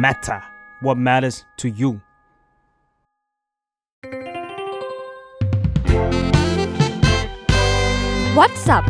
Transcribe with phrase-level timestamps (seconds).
[0.00, 0.40] matter
[0.80, 1.90] what matters to you
[8.38, 8.84] What's up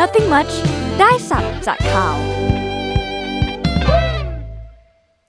[0.00, 0.52] Nothing much
[1.00, 2.16] ได้สับจากข่าว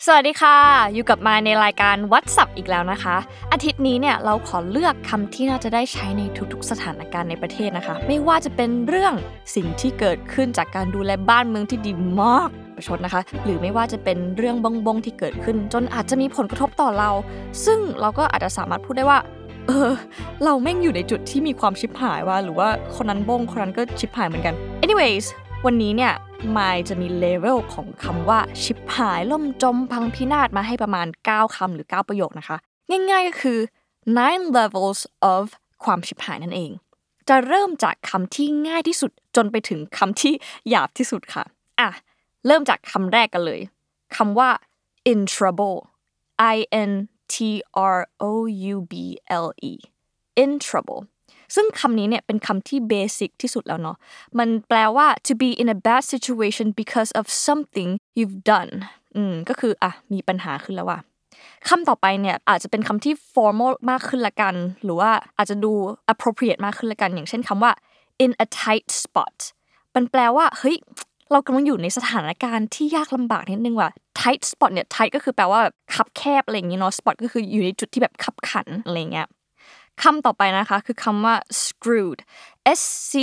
[0.05, 0.57] สวัสดีค่ะ
[0.93, 3.15] อยู่กับมาในรายการ What's up อีกแล้วนะคะ
[3.51, 6.21] อาทิตย์นี้เนี่ยเราขอเลือกคำที่น่าจะได้ใช้ใน
[6.53, 9.13] ทุกๆ สถานการณ์ในประเทศนะคะ ไม่ว่าจะเป็นเรื่อง
[9.55, 11.91] สิ่งที่เกิดขึ้นจากการดูแลบ้านเมืองที่ดี
[12.21, 12.49] มาก
[12.83, 17.09] ประชดนะคะ หรือไม่ว่าจะเป็นเรื่องบงบงๆที่เกิดขึ้น จนอาจจะมีผลกระทบต่อเรา
[17.65, 19.19] ซึ่งเราก็อาจจะสามารถพูดได้ว่า
[19.67, 19.91] เออ
[20.43, 25.25] เราแม่งอยู่ในจุดที่มีความชิบหายว่า หรือว่าคนนั้นบงคนนั้นก็ชิบหายเหมือนกัน anyways
[25.65, 26.13] วันนี้เนี่ย
[26.57, 32.57] มายจะมีเลเวลของคำว่าชิบหายล่มจมพังพินาศมาให้ประมาณ 9คำหรือ 9 ประโยคนะคะ
[33.11, 33.59] ง่ายๆก็คือ
[34.17, 34.99] nine levels
[35.33, 35.43] of
[35.83, 36.71] ความชิบหายนั่นเอง
[37.29, 40.33] จะเริ่มจากคำที่ง่ายที่สุดจนไปถึงคำที่
[40.69, 41.43] หยาบที่สุดค่ะ
[41.79, 41.89] อะ
[42.47, 43.61] เริ่มจากคำแรกกันเลย
[44.15, 44.49] คำว่า
[45.11, 45.77] in trouble
[46.55, 46.57] I
[46.89, 46.91] N
[47.33, 47.35] T
[47.95, 48.31] R O
[48.73, 48.93] U B
[49.45, 49.73] L E
[50.43, 51.01] in trouble
[51.55, 53.97] ซึ่งคำนี้เนี่ยเป็นคำที่เบสิกที่สุดแล้วเนาะ
[54.39, 58.71] มันแปลว่า to be in a bad situation because of something you've done
[59.15, 60.99] อืมก็คืออะมีปัญหาขึ้นแล้วว่ะ
[61.69, 65.73] คำต่อไปเนี่ยอาจจะเป็นคำที่ formal มากขึ้นละกัน หรือว่าอาจจะดู
[66.13, 67.71] appropriate มากขึ้นละกัน อย่างเช่นคำว่า
[68.25, 69.35] in a tight spot
[69.95, 70.77] มันแปลว่าเฮ้ย
[71.33, 73.89] เรากำลังอยู่ในสถานการณ์ที่ยากลำบากนิดนึงว่ะ
[74.19, 79.27] tight spot เนี่ย tight ก็คือแปลว่าแบบคับแคบอะไรอย่างงี้เนาะ spot ก็คืออยู่ในจุดที่แบบคับขันอะไรเงี้ย
[80.03, 82.19] คำต่อไปนะคะคือคำว่า screwed
[82.79, 83.13] S C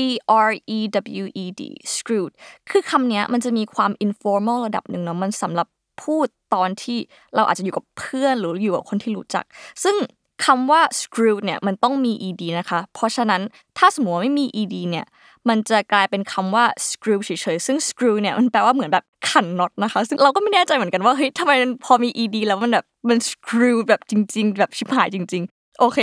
[0.49, 0.79] R E
[1.23, 1.63] W E D
[1.95, 2.33] screwed
[2.71, 5.69] คือคำเนี้ยมันจะมีความ informal ระดับหนึ่งเนาะมันสำหรับ
[6.03, 6.99] พูดตอนที่
[7.35, 9.45] เราอาจจะอยู่กับเพื่อนหรืออยู่กับคนที่รู้จัก
[9.85, 9.97] ซึ่ง
[10.45, 13.43] คำว่า screwed เนี่ยมันต้องมี ed นะคะ เพราะฉะนั้น
[13.79, 15.07] ถ้าสมมติว่าไม่มี ed เนี่ย
[15.49, 21.53] มันจะกลายเป็นคำว่า screw เฉยๆซึ่ง screw เนี่ยมันแปลว่าเหมือนแบบขันน็อตนะคะ ซึ่งเราก็ไม่แน่ใจเหมือนกันว่าเฮ้ยทำไม
[21.85, 25.99] พอมี ed แล้วมันแบบมัน screw แบบจริง ๆ แบบชิบหายจริง ๆ โอเค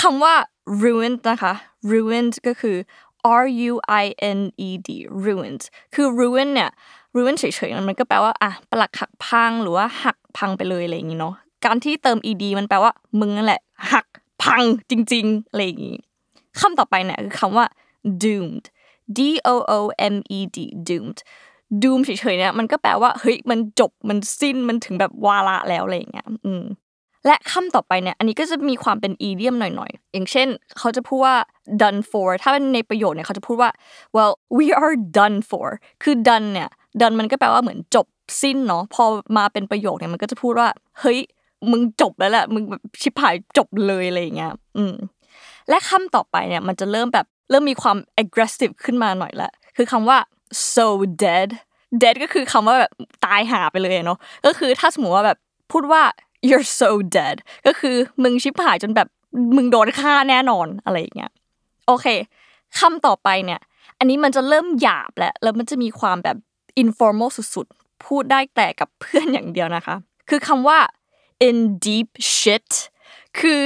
[0.00, 0.34] คำว่า
[0.82, 1.52] ruined นะคะ
[1.92, 2.76] ruined ก็คือ
[3.42, 4.04] R U I
[4.38, 4.88] N E D
[5.24, 5.62] ruined
[5.94, 6.70] คือ ruin เนี่ย
[7.16, 13.60] ruin เฉยๆมันก็แปลว่าอะปลักหักพังหรือว่าหักพังไปเลยอะไรอย่างงี้เนาะการที่เติม ed มันแปลว่ามึงนั่นแหละ
[13.92, 14.06] หัก
[14.42, 15.96] พังจริงๆอะไรอย่างงี้
[16.60, 17.66] คำต่อไปเนี่ยคือคำว่า
[18.22, 18.64] doomed
[19.16, 19.20] D
[19.54, 19.80] O O
[20.14, 20.58] M E D
[20.88, 21.20] doomed
[21.82, 26.64] doom เฉยๆเนี่ยมันก็แปลว่าเฮ้ยมันจบมันสิ้นมันถึงแบบวาระแล้วอะไรอย่างเงี้ยอืม
[27.26, 30.48] และคำต่อไปเนี่ยอันนี้ก็จะมีความเป็น idiom หน่อยๆ อย่างเช่น
[30.78, 31.36] เขาจะพูดว่า
[31.82, 33.70] done for ถ้าเป็นในประโยคเนี่ยเขาจะพูดว่า
[34.16, 35.66] well we are done for
[36.02, 36.68] คือ done เนี่ย
[37.00, 38.06] done มันก็แปลว่าเหมือนจบ
[38.42, 39.04] สิ้นเนาะพอ
[39.36, 40.68] มาเป็นประโยคเนี่ยมันก็จะพูดว่า
[41.00, 41.18] เฮ้ย
[41.70, 44.94] มึงจบแล้วแหละมึงแบบชิบหายจบเลยอะไรอย่างเงี้ยอืม
[45.68, 50.18] และคำต่อไปเนี่ยมันจะเริ่มแบบเริ่มมีความ aggressive ขึ้นมาหน่อยละคือคำว่า
[50.74, 50.86] so
[51.22, 51.48] dead
[52.02, 52.92] dead ก็คือคำว่าแบบ
[53.24, 55.38] ตายหาไปเลยเนาะก็คือถ้าสมมติว่าแบบ
[55.72, 56.02] พูดว่า
[56.48, 57.36] you're so dead
[57.66, 59.08] ก็คือมึงชิบหายจนแบบ
[59.56, 61.30] มึงโดนฆ่าแน่นอนอะไรอย่างเงี้ย
[61.86, 62.06] โอเค
[62.78, 63.60] คำต่อไปเนี่ย
[63.98, 66.36] อันนี้มันจะเริ่มหยาบแล้วแล้วมันจะมีความแบบ
[66.82, 69.96] informal สุดๆ พูดได้แต่กับเพื่อนอย่างเดียวนะคะ
[70.28, 70.78] คือคำว่า
[71.48, 72.68] in deep shit
[73.38, 73.60] คือ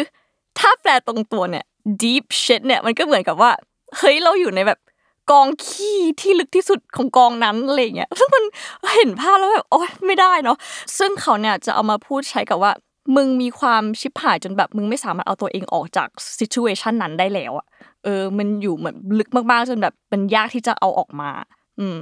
[0.58, 1.64] ถ้าแปลตรงตัวเนี่ย
[2.02, 3.50] deep shit เนี่ยมันก็เหมือนกับว่า
[3.98, 4.78] เฮ้ยเราอยู่ในแบบ
[5.30, 8.44] กองขี้ที่ลึกที่สุดของกองนั้นอะไรเงี้ยซึ่งมัน
[8.96, 10.56] เห็นภาพแล้วแบบโอ๊ยไม่ได้เนาะ
[10.98, 12.72] ซึ่งเขาเนี่ยจะเอามาพูดใช้กับว่า
[13.16, 16.08] มึงมีความชิบหายจนแบบมึงไม่สามารถเอาตัวเองออกจาก
[16.38, 17.66] ซิทูเอชันนั้นได้แล้วอะ
[18.04, 21.30] เออ มันอยู่เหมือนลึกมากๆจนแบบมันยากที่จะเอาออกมา
[21.80, 21.98] อืม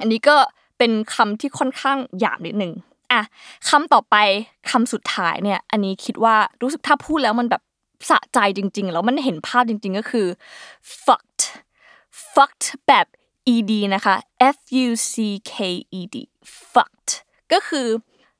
[0.00, 0.36] อันนี้ก็
[0.78, 2.72] เป็นคำที่ค่อนข้างหยาบนิดนึง
[3.12, 3.20] อะ
[3.68, 4.16] คำต่อไป
[4.70, 7.62] คำสุดท้ายเนี่ย อันนี้คิดว่ารู้สึกถ้าพูดแล้วมันแบบ
[8.10, 10.26] สะใจจริง ๆ แล้วมันเห็นภาพจริง ๆ ก็คือ
[11.04, 11.42] fucked
[12.32, 13.06] fucked แบบ
[13.54, 14.14] ed นะคะ
[14.56, 15.14] f u c
[15.52, 15.54] k
[15.98, 16.16] e d
[16.72, 17.10] fucked
[17.52, 17.86] ก็คือ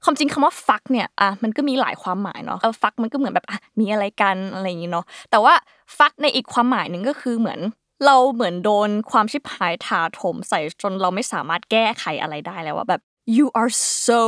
[0.04, 5.54] ความจริงคำว่า fuck เนี่ยอะมันก็มีหลายความหมายเนาะ fuck มันก็เหมือนแบบอะมีอะไรกันอะไรอย่างงี้เนาะแต่ว่า
[5.96, 7.60] fuck ในอีกความหมายหนึ่งก็คือเหมือน
[8.06, 13.00] เราเหมือนโดนความชิบหายถาโถมใส่จนเราไม่สามารถแก้ไขอะไรได้แล้วว่าแบบ
[13.36, 13.72] you are
[14.06, 14.22] so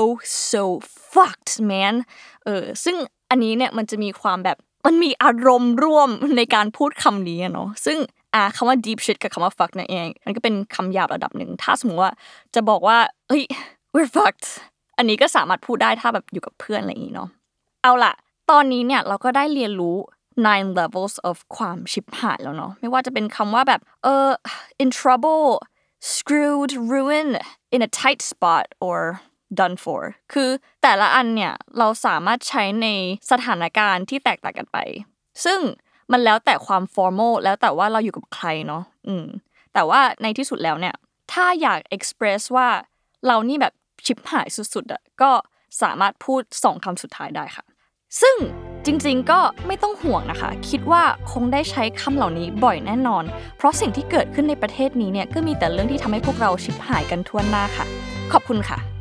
[0.50, 0.62] so
[1.12, 1.94] fucked man
[2.44, 2.96] เออซึ่ง
[3.30, 7.98] อันนี้เนี่ยมันจะมีความแบบ มันมีอารมณ์ร่วมในการพูดคำนี้เนาะซึ่ง
[8.34, 12.12] อ่าคำว่า deep shit กับคำว่า fuck นี่ยเอง มันก็เป็นคำหยาบระดับหนึ่ง ถ้าสมมติว่า
[12.54, 12.98] จะบอกว่า
[13.28, 13.42] เฮ้ย
[13.94, 14.48] we're fucked
[14.98, 17.28] อันนี้ก็สามารถพูดได้ถ้าแบบอยู่กับเพื่อนอะไรอย่างนี้เนาะ
[17.82, 18.12] เอาล่ะ
[18.50, 19.96] ตอนนี้เนี่ยเราก็ได้เรียนรู้
[20.46, 24.28] nine levels of ความชิบหายแล้วเนาะไม่ว่าจะเป็นคำว่าแบบเออ
[24.82, 25.46] in trouble
[26.14, 27.36] screwed ruined
[27.74, 28.98] in a tight spot or
[29.58, 30.02] done for
[30.32, 30.50] คือ
[30.82, 32.88] แต่ละอันเนี่ยเราสามารถใช้ใน
[33.30, 34.78] สถานการณ์ที่แตกต่างกันไป
[35.44, 35.60] ซึ่ง
[36.12, 39.26] มันแล้วแต่ความ formal แล้วแต่ว่าเราอยู่กับใครเนาะอืม
[39.74, 40.94] แต่ว่าในที่สุดแล้วเนี่ย
[41.32, 42.68] ถ้าอยาก express ว่า
[43.26, 43.74] เรานี่แบบ
[44.06, 45.30] ชิบหายสุดๆอะก็
[45.82, 47.64] สามารถพูดสองคำสุดท้ายได้ค่ะ
[48.20, 48.36] ซึ่ง
[48.86, 51.02] จริงๆก็ไม่ต้องห่วงนะคะ คิดว่า
[51.32, 53.24] คงได้ใช้คำเหล่านี้บ่อยแน่นอน
[53.56, 57.86] เพราะสิ่งที่เกิดขึ้นในประเทศนี้เนี่ยก็มีแต่เรื่องที่ทำให้พวกเราชิบหายกันทั่วหน้าค่ะ
[58.32, 58.95] ขอบคุณค่ะ